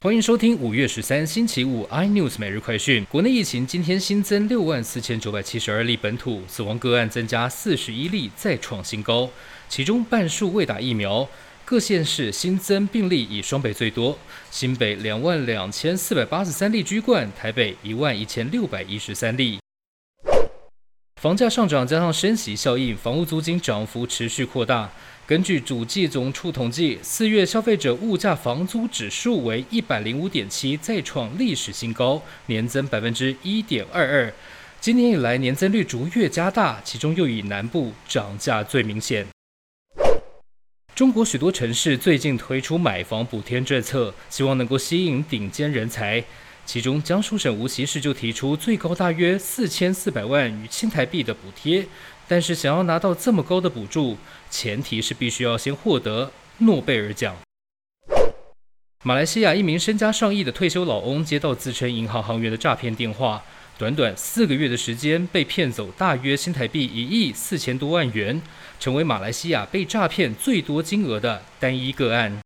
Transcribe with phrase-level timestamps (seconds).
[0.00, 3.04] 欢迎收听五月十三星期五 iNews 每日快讯。
[3.06, 9.28] 国内疫情今天新增六万四千九百七十二例本土死亡个案增加四十一例，再创新高。
[9.68, 11.28] 其中半数未打疫苗。
[11.64, 14.16] 各县市新增病例以双北最多，
[14.52, 19.58] 新北两万两千四百八十三例居冠，台北一万一千六百一十三例。
[21.20, 24.88] 房价上涨加上升息效应，房屋租金涨幅持续扩大。
[25.28, 34.32] 根据主计总处统计，四月消费者物价房租指数为一百零五点七，再创历史新高，年增百分之一点二二。
[34.80, 39.26] 今年以来年增率逐月加大，其中又以南部涨价最明显。
[40.94, 46.24] 中国许多城市最近推出买房补贴政策，希望能够吸引顶尖人才。
[46.68, 51.86] 其中，江苏省无锡市就提出最高大约四千四百万与新台币的补贴，
[52.28, 54.18] 但是想要拿到这么高的补助，
[54.50, 57.34] 前提是必须要先获得诺贝尔奖。
[59.02, 63.42] 马来西亚一名身家上亿的退休老翁接到自称银行行员的诈骗电话，
[63.78, 68.42] 短短四个月的时间被骗走大约新台币一亿四千多万元，
[68.78, 72.38] 成为马来西亚被诈骗最多金额的单一个案。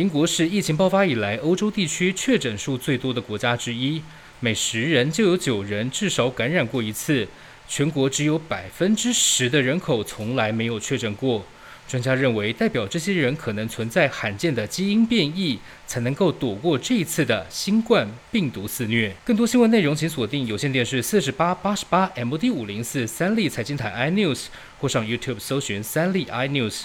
[0.00, 4.00] 英国是疫情爆发以来欧洲地区确诊数最多的国家之一，
[4.40, 7.28] 每十人就有九人至少感染过一次。
[7.68, 11.44] 全国只有百分之十的人口从来没有确诊过。
[11.86, 19.14] 专家认为，代表这些人可能存在罕见的基因变异，才能够躲过这一次的新冠病毒肆虐。
[19.22, 24.46] 更多新闻内容，请锁定有线电视四十八八十八 MD 五零四三立财经台 iNews，
[24.78, 26.84] 或上 YouTube 搜寻三立 iNews。